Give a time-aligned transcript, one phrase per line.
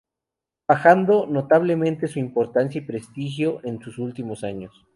[0.67, 4.73] Bajando notablemente su importancia y prestigio en sus últimos años.